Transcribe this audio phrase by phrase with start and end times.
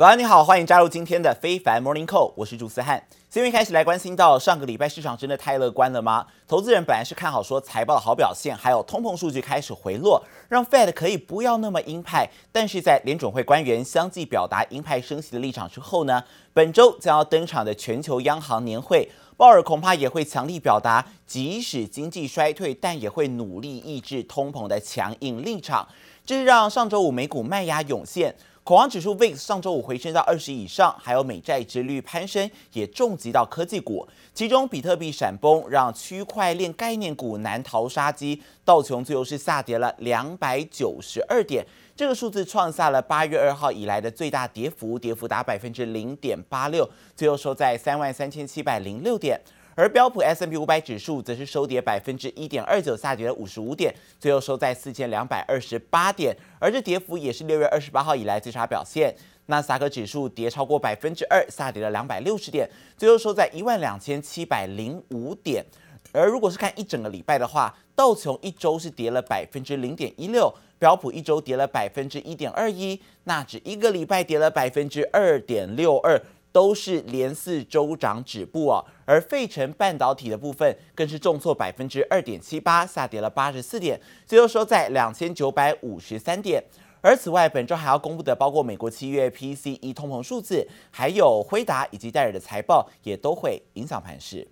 [0.00, 3.06] 早安，你好，欢迎加入今天的非凡 Morning Call，我是朱思翰。
[3.28, 6.26] 先开始来关心到上个礼拜市场真的太乐观了吗？
[6.48, 12.26] 投资人本来是看好说财报的好表现，还有通膨数据开始回落，让 Fed 可以不要那么鹰派。
[12.50, 16.24] 但是在联准会官员相继表达鹰派升息的立场之后呢，
[16.54, 19.06] 本周将要登场的全球央行年会，
[19.36, 25.86] 鲍尔恐怕也会强力表达，即使经济衰退，但也会努力抑制通膨的强硬立场。
[26.24, 28.34] 这让上周五美股卖压涌现。
[28.62, 34.06] 恐慌指数 VIX 上周五回升到二十以上，还有美债殖率攀升，也重击到科技股。
[34.32, 38.40] 其中比特币闪崩，让区块链概念股难逃杀机。
[38.64, 41.66] 道琼最后是下跌了两百九十二点，
[41.96, 49.40] 这个数字创下了八月二号以来的最大跌幅，跌幅达百分之零点八六，最后收在三万三千七百零六点。
[49.80, 56.36] 而标普 S&P 五百指数则是收跌百分之一点二九，下跌了五十五点，最后收在四千两百二十八点。
[56.58, 59.16] 而这跌幅也是六月二十八号以来最差表现。
[59.46, 65.64] 纳斯达克指数跌超过百分之二，下跌了两百六十点，最后收在一万两千七百零五点。
[66.12, 76.20] 而如果是看一整个礼拜的话，道琼一周是跌了百分之零点一六，标普一周跌了百分之一点二一，纳指一个礼拜跌了百分之二点六二。
[76.52, 86.62] 都是连四周涨止步哦，而费城半导体的部分更是重挫百分之二点七八，下跌了八十四点，最后收在两千九百五十三点。
[87.02, 94.46] 而此外，本周还要公布的包括美国七月 PCE 通膨数字，还有辉达以及戴尔的财报，也都会影响盘势。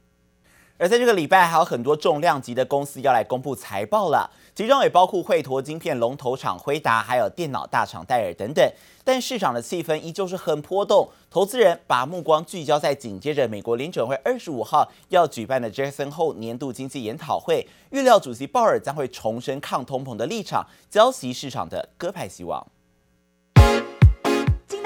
[0.80, 8.64] 而在这个礼拜，还有很多重量级的公司要来公布财报了，其中也包括绘图晶片龙头厂辉达，还有电脑大厂戴尔等等。
[9.02, 22.64] 但市场的气氛依旧是很波动，投资人把目光聚焦在紧接着美国联准会二十五号要举办的 Jackson Hole 年度经济研讨会，预料主席鲍尔将会重申抗通膨的立场，浇熄市场的鸽派希望。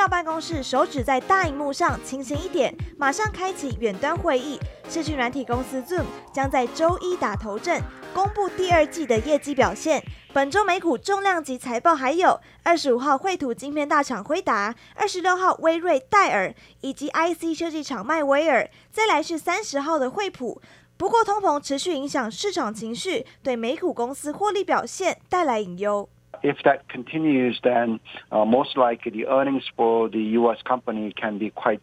[0.02, 4.58] 到办公室，手指在大荧幕上清醒一点，马上开启远端会议。
[4.90, 6.02] 视讯软体公司 Zoom
[6.34, 7.80] 将在周一打头阵，
[8.12, 10.04] 公布第二季的业绩表现。
[10.32, 20.60] 本周美股重量级财报还有二十五号绘图晶片大厂辉达，二十六号威瑞戴尔以及 IC 设计厂迈威尔，再来是三十号的惠普。
[20.96, 26.08] 不过通膨持续影响市场情绪，对美股公司获利表现带来隐忧。
[26.42, 30.58] If that continues, then most likely the earnings for the U.S.
[30.64, 31.80] company can be quite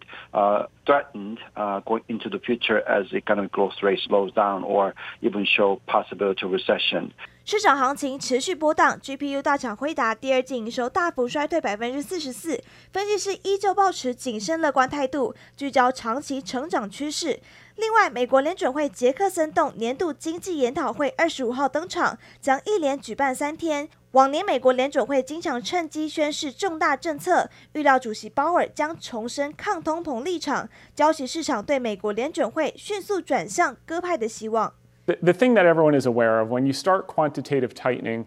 [0.86, 1.38] threatened
[1.86, 6.52] going into the future as economic growth rate slows down or even show possibility of
[6.52, 7.12] recession.
[7.46, 12.62] 市场行情持续波荡，GPU 大厂辉达第二季营收大幅衰退百分之四十四，
[12.92, 17.40] 分析师依旧保持谨慎乐观态度，聚焦长期成长趋势。
[17.76, 23.90] 另外，美国联准会杰克森洞年度经济研讨会二十五号登场，将一连举办三天。
[24.13, 34.73] 往年美国联准会经常趁机宣示重大政策，预料主席鲍尔将重申抗通膨立场，浇熄市场对美国联准会迅速转向鸽派的希望。
[35.07, 38.27] The, the thing that everyone is aware of when you start quantitative tightening,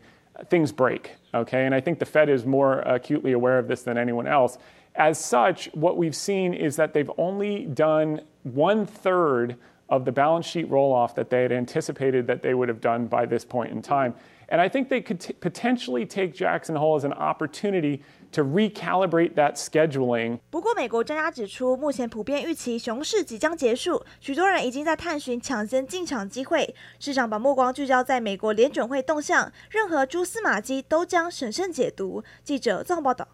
[0.49, 1.11] things break.
[1.33, 4.57] Okay, and I think the Fed is more acutely aware of this than anyone else.
[4.95, 9.55] As such, what we've seen is that they've only done one third
[9.89, 13.07] of the balance sheet roll off that they had anticipated that they would have done
[13.07, 14.13] by this point in time.
[14.52, 18.02] And I think they could t- potentially take Jackson Hole as an opportunity
[18.32, 20.40] to recalibrate that scheduling.
[20.50, 26.74] 不过，美国专家指出，目前普遍预期熊市即将结束，许多人已经在探寻抢先进场机会。
[26.98, 32.22] 市场把目光聚焦在美国联准会动向，任何蛛丝马迹都将审慎解读。
[32.44, 33.26] 记者综合报道。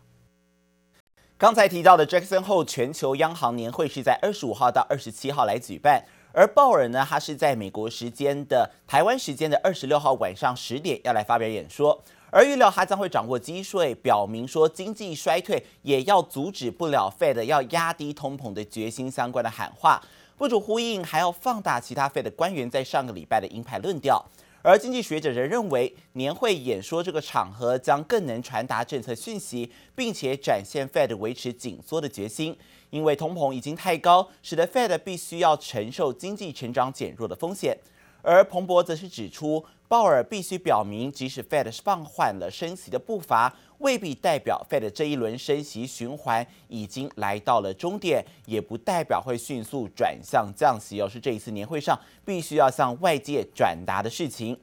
[1.37, 12.01] 刚才提到的 Jackson Hole 全球央行年会是在二十五号到二十七号来举办，而鲍尔呢，他是在美国时间的台湾时间的二十六号晚上十点要来发表演说，
[12.31, 20.01] 而预料他将会掌握机税，表明说经济衰退也要阻止不了 Fed 要压低通膨的决心相关的喊话，
[20.37, 24.25] 不足呼应还要放大其他 Fed 官员在上个礼拜的鹰派论调。
[24.69, 32.55] 而经济学者则认为，年会演说这个场合将更能传达政策讯息，并且展现 Fed 维持紧缩的决心。
[32.91, 37.79] 因为通膨已经太高，使得 Fed 必须要承受经济成长减弱的风险。
[38.21, 54.55] 而彭博则是指出，鲍尔必须表明，即使 Fed 放缓了升息的步伐，未必代表 Fed 这一轮升息循环已经来到了终点，也不代表会迅速转向降息，而是这一次年会上必须要向外界转达的事情。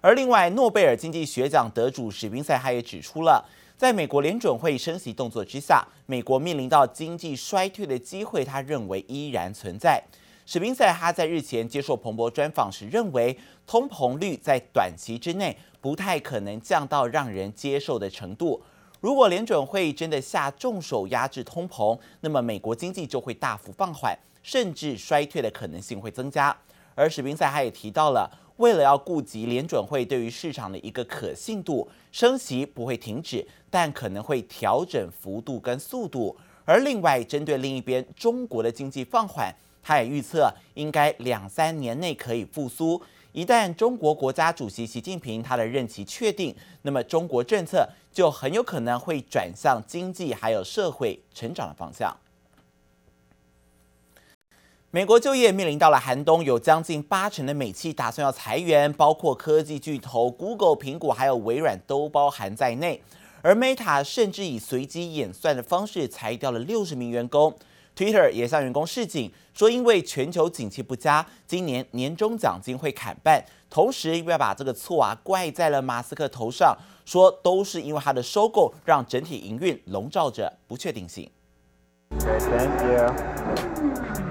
[0.00, 3.44] 而另外，诺贝尔经济学奖得主史宾塞他也指出了，
[3.76, 10.00] 在美国联准会升息动作之下，美国面临到经济衰退的机会，他认为依然存在。
[10.50, 13.36] 史宾塞他在日前接受彭博专访时认为，
[13.66, 18.62] 通膨率在短期之内不太可能降到让人接受的程度。
[19.02, 26.56] 如果联准会真的下重手压制通膨，那么美国经济就会大幅放缓，甚至衰退的可能性会增加。
[26.94, 36.34] 而史宾塞他也提到了，为了要顾及联准会对于市场的一个可信度，升息不会停止，但可能会调整幅度跟速度。
[36.64, 39.54] 而另外，针对另一边中国的经济放缓，
[39.88, 43.00] 他也预测应该两三年内可以复苏。
[43.32, 52.14] 一旦中国国家主席习近平他的任期确定，那么中国政策就很有可能会转向经济还有社会成长的方向。
[54.90, 63.02] 美国就业面临到了寒冬，有将近八成的美企打算要裁员，包括科技巨头 Google、苹果还有微软都包含在内。
[63.40, 67.56] 而 Meta 甚至以随机演算的方式裁掉了六十名员工。
[67.98, 81.28] Twitter 也向员工示警，说因为全球景气不佳，今年年终奖金会砍半，同时又要把这个错啊怪在了马斯克头上，说都是因为他的收购让整体营运笼罩着不确定性。
[82.10, 84.27] 拿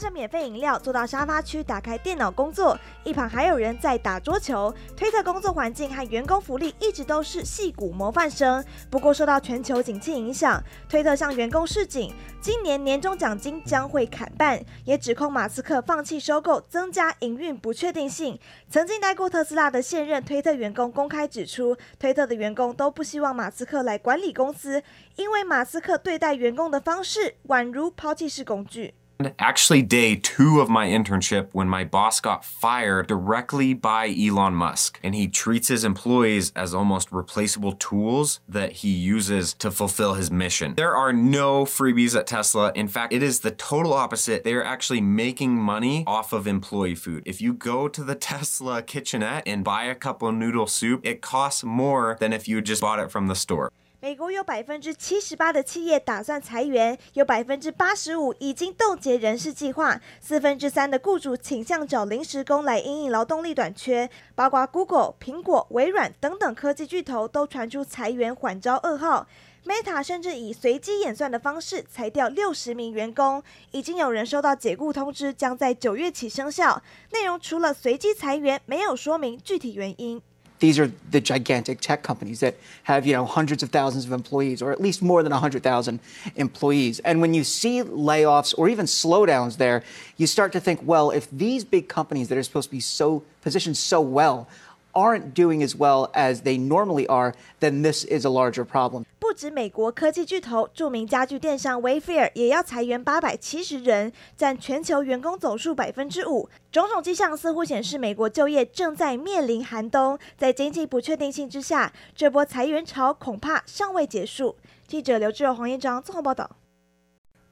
[0.00, 4.74] 着免费饮料坐到沙发区，打开电脑工作，一旁还有人在打桌球。
[4.96, 8.64] 推特工作环境和员工福利一直都是矽谷模范生。
[8.88, 18.38] 不过受到全球景气影响，推特向员工示警，今年年终奖金将会砍半，也指控马斯克放弃收购，增加营运不确定性。
[18.70, 24.82] 曾经待过特斯拉的现任推特员工公开指出，推特的员工都不希望马斯克来管理公司，
[25.16, 28.94] 因为马斯克对待员工的方式宛如抛弃式工具。
[29.38, 35.14] Actually, day two of my internship, when my boss got fired directly by Elon Musk, and
[35.14, 40.74] he treats his employees as almost replaceable tools that he uses to fulfill his mission.
[40.74, 42.72] There are no freebies at Tesla.
[42.74, 44.44] In fact, it is the total opposite.
[44.44, 47.22] They are actually making money off of employee food.
[47.26, 51.20] If you go to the Tesla kitchenette and buy a cup of noodle soup, it
[51.20, 53.70] costs more than if you just bought it from the store.
[54.02, 64.08] 美国有百分之七十八的企业打算裁员，有百分之八十五已经冻结人事计划，四分之三的雇主倾向找临时工来因应劳动力短缺。
[64.34, 69.26] 包括 Google、苹果、微软等等科技巨头都传出裁员缓招噩耗。
[69.66, 73.42] Meta 甚至以随机演算的方式裁掉六十名员工，
[73.72, 76.82] 已经有人收到解雇通知，将在九月起生效。
[77.12, 80.22] 内容除了随机裁员，没有说明具体原因。
[80.60, 84.72] These are the gigantic tech companies that have, you know, hundreds of thousands of employees, or
[84.72, 86.00] at least more than 100,000
[86.36, 87.00] employees.
[87.00, 89.82] And when you see layoffs or even slowdowns there,
[90.18, 93.24] you start to think, well, if these big companies that are supposed to be so
[93.40, 94.48] positioned so well
[94.92, 99.04] aren't doing as well as they normally are, then this is a larger problem.
[99.18, 106.48] 不止美国科技巨头，著名家具电商 Wayfair 也要裁员八百七十人，占全球员工总数百分之五。
[106.72, 110.18] 种种迹象似乎显示，美国就业正在面临寒冬。
[110.36, 114.56] 在经济不确定性之下，这波裁员潮恐怕尚未结束。
[114.86, 116.50] 记者刘志柔、黄彦章综合报道。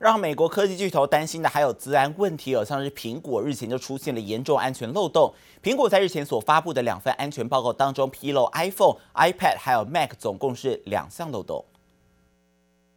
[0.04, 5.34] 让美国科技巨头担心的还有资安问题，而像是苹果日前就出现了严重安全漏洞。
[5.64, 11.64] 苹果在日前所发布的两份安全报告当中，披露 iPhone、iPad 还有 Mac 总共是两项漏洞。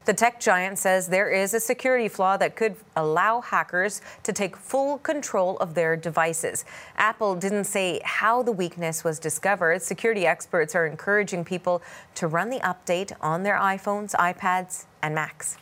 [0.04, 4.56] The tech giant says there is a security flaw that could allow hackers to take
[4.56, 6.64] full control of their devices.
[6.96, 9.80] Apple didn't say how the weakness was discovered.
[9.80, 11.82] Security experts are encouraging people
[12.16, 15.56] to run the update on their iPhones, iPads, and Macs.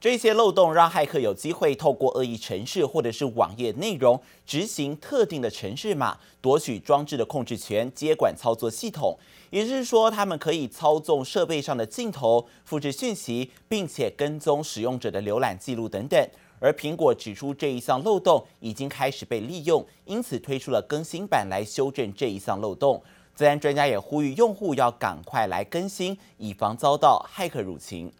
[0.00, 9.18] 这些漏洞让骇客有机会透过恶意程式或者是网页内容执行特定的程式码，夺取装置的控制权，接管操作系统。
[9.50, 16.28] 也就是说，他们可以操纵设备上的镜头，复制讯息，并且跟踪使用者的浏览记录等等。
[16.60, 23.02] 而苹果指出这一项漏洞已经开始被利用，因此推出了更新版来修正这一项漏洞。
[23.34, 28.12] 自然专家也呼吁用户要赶快来更新，以防遭到骇客入侵。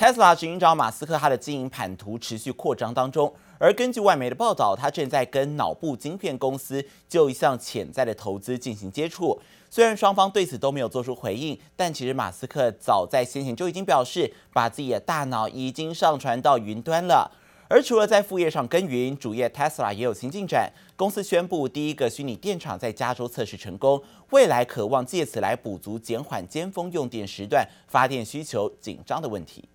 [0.00, 9.38] Tesla 执行长马斯克，他的经营版图持续扩张当中，而根据外媒的报道，他正在跟脑部晶片公司就一项潜在的投资进行接触。
[9.68, 17.30] 虽然双方对此都没有做出回应，但其实马斯克早在先前就已经表示，把自己的大脑已经上传到云端了。
[17.68, 20.72] 而除了在副业上耕耘，主业 Tesla 也有新进展。
[20.96, 29.68] 公司宣布，第一个虚拟电厂在加州测试成功，未来渴望借此来补足减缓尖峰用电时段发电需求紧张的问题。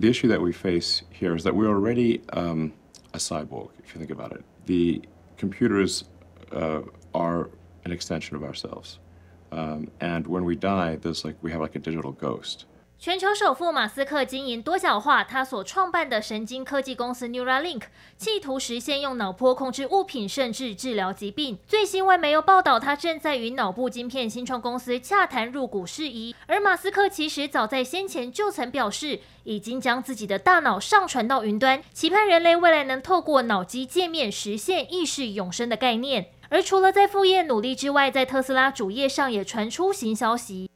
[0.00, 2.72] The issue that we face here is that we're already um,
[3.14, 4.44] a cyborg, if you think about it.
[4.66, 5.02] The
[5.36, 6.04] computers
[6.52, 6.82] uh,
[7.14, 7.50] are
[7.84, 9.00] an extension of ourselves.
[9.50, 12.66] Um, and when we die, there's like, we have like a digital ghost.
[13.00, 17.82] 全球首富马斯克经营多角化，他所创办的神经科技公司 Neuralink，
[18.16, 21.60] 企图实现用脑波控制物品，甚至治疗疾病。
[21.68, 26.34] 最新外媒有报道，他正在与脑部晶片新创公司洽谈入股事宜。
[26.48, 36.30] 而马斯克其实早在先前就曾表示，已经将自己的大脑上传到云端，期盼人类未来能透过脑机界面实现意识永生的概念。
[36.48, 40.68] 而除了在副业努力之外，在特斯拉主页上也传出新消息。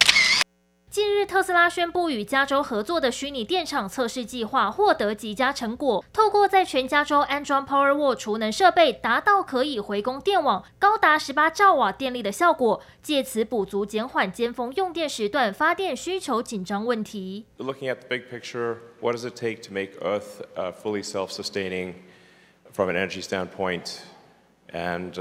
[0.92, 6.04] 近日，特斯拉宣布与加州合作的虚拟电厂测试计划获得极佳成果。
[6.12, 17.46] 透过在全加州安装 Powerwall 储能设备，达到可以回供电网高达十八兆瓦电力的效果，借此补足减缓尖峰用电时段发电需求紧张问题。
[17.56, 20.42] Looking at the big picture, what does it take to make Earth
[20.82, 21.94] fully self-sustaining
[22.70, 24.00] from an energy standpoint?
[24.70, 25.14] And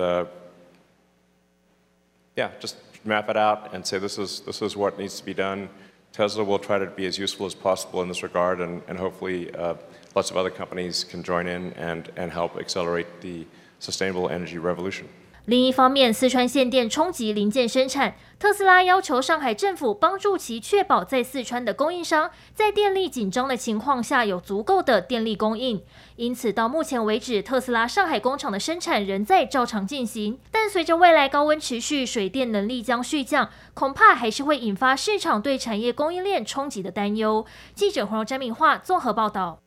[2.35, 5.33] yeah, just map it out and say this is this is what needs to be
[5.33, 5.69] done.
[6.13, 9.53] Tesla will try to be as useful as possible in this regard, and, and hopefully
[9.55, 9.75] uh,
[10.13, 13.45] lots of other companies can join in and, and help accelerate the
[13.79, 15.07] sustainable energy revolution.
[15.45, 25.83] 另一方面，四川限电冲击零件生产，特斯拉要求上海政府帮助其确保在四川的供应商在电力紧张的情况下有足够的电力供应。
[26.15, 30.39] 因此，到目前为止，特斯拉上海工厂的生产仍在照常进行。
[30.51, 37.43] 但随着未来高温持续，水电能力将续降，恐怕还是会引发市场对产业供应链冲击的担忧。
[37.73, 39.59] 记者黄、詹敏化综合报道。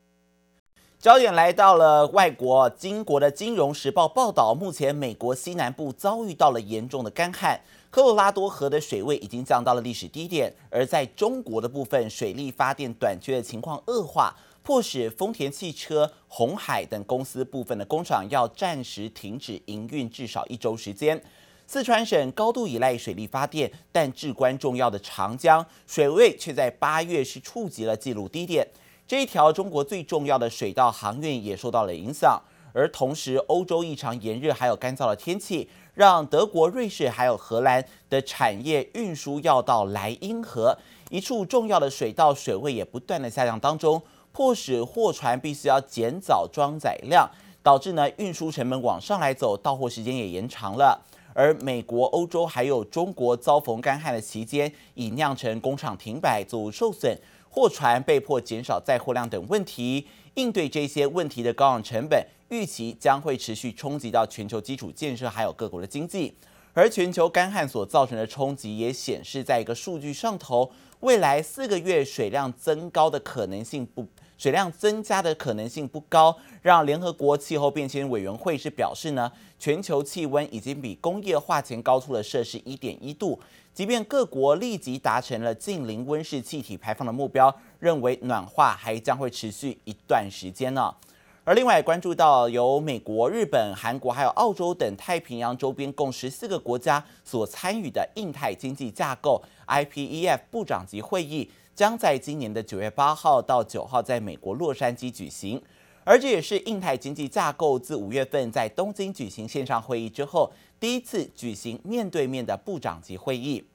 [1.05, 10.51] 焦点来到了外国，经国的《金融时报》报道，目前美国西南部遭遇到了严重的干旱，科罗拉多河的水位已经降到了历史低点。
[10.71, 21.21] 而在中国的部分，水力发电短缺的情况恶化，迫使丰田汽车、鸿海等公司部分的工厂要暂时停止营运至少一周时间。
[21.67, 28.67] 四川省高度依赖水力发电，但至关重要的长江水位却在八月是触及了纪录低点。
[29.07, 32.41] 这一条中国最重要的水道航运也受到了影响，
[32.73, 40.75] 而同时欧洲异常炎热还有干燥的天气，让德国、瑞士还有荷兰的产业运输要到莱茵河
[41.11, 47.29] 一处重要的水道，水位也不断的下降当中，迫使货船必须要减早装载量，
[47.61, 50.99] 导致呢运输成本往上来走，到货时间也延长了。
[51.35, 57.15] 而美国、欧洲还有中国遭逢干旱的期间，已酿成工厂停摆、作物受损。
[57.55, 66.35] 货船被迫减少载货量等问题，应对这些问题的高昂成本，预期将会持续冲击到全球基础建设还有各国的经济。
[66.73, 70.69] 而全球干旱所造成的冲击也显示在一个数据上头，
[70.99, 74.05] 未来四个月水量增高的可能性不，
[74.37, 83.39] 水量增加的可能性不高，让联合国气候变迁委员会是表示呢，全球气温已经比工业化前高出了摄氏一点一度。
[83.75, 90.95] 即便各国立即达成了近零温室气体排放的目标，认为暖化还将会持续一段时间呢。
[91.43, 105.61] 而另外关注到由美国、日本、韩国还有澳洲等太平洋周边共十四个国家所参与的印太经济架构 （IPEF） 部长级会议，将在今年的九月八号到九号在美国洛杉矶举行。
[106.05, 110.49] 而这也是印太经济架构自五月份在东京举行线上会议之后，
[110.85, 113.65] 第一次举行面对面的部长级会议。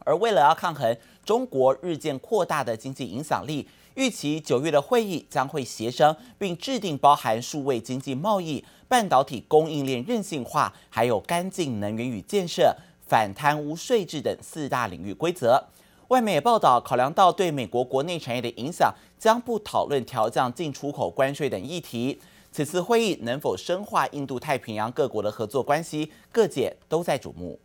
[0.00, 12.76] 而为了要抗衡中国日渐扩大的经济影响力，预期九月的会议将会协商并制定包含数位经济贸易、半导体供应链韧性化、还有干净能源与建设、
[13.06, 15.64] 反贪污税制等四大领域规则。
[16.08, 22.20] 外媒也报道，考量到对美国国内产业的影响，将不讨论调降进出口关税等议题。
[22.54, 27.58] 此次会议能否深化印度太平洋各国的合作关系，各界都在瞩目。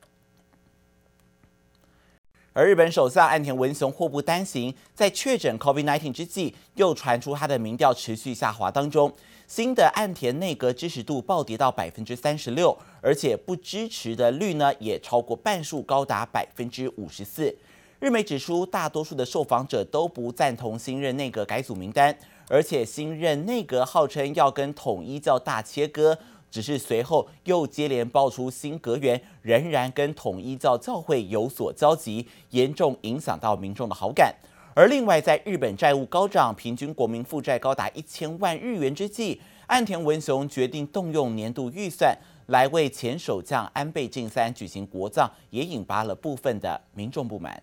[2.53, 9.13] 而日本首相岸田文雄祸不单行，在确诊 COVID-19 之际，又传出他的民调持续下滑当中，
[9.45, 17.55] 新的岸田内阁支持度暴跌到百分之三十六，而且不支持的率呢也超过半数，高达百分之五十四。
[17.99, 22.17] 日媒指出，大多数的受访者都不赞同新任内阁改组名单，
[22.49, 26.17] 而且新任内阁号称要跟统一教大切割，
[26.51, 34.35] 只是随后又接连爆出新阁员仍然跟统一教教会有所交集，严重影响到民众的好感。
[34.73, 47.61] 而另外，在日本债务高涨，平均国民负债高达一千万日元之际，岸田文雄决定动用年度预算来为前首相安倍晋三举行国葬，也引发了部分的民众不满。